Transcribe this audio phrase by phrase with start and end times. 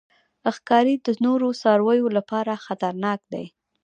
[0.55, 3.45] ښکاري د نورو څارویو لپاره خطرناک دی.